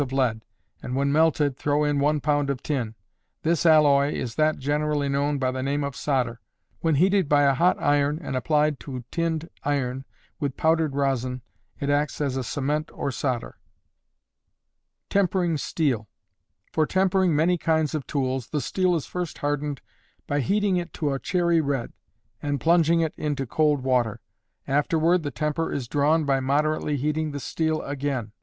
[0.01, 0.43] of lead,
[0.81, 2.49] and when melted throw in 1 lb.
[2.49, 2.95] of tin.
[3.43, 6.41] This alloy is that generally known by the name of solder.
[6.79, 10.05] When heated by a hot iron and applied to tinned iron
[10.39, 11.43] with powdered rosin,
[11.79, 13.59] it acts as a cement or solder.
[15.07, 16.09] Tempering Steel.
[16.73, 19.81] For tempering many kinds of tools, the steel is first hardened
[20.25, 21.93] by heating it to a cherry red,
[22.41, 24.19] and plunging it into cold water.
[24.67, 28.31] Afterward the temper is drawn by moderately heating the steel again.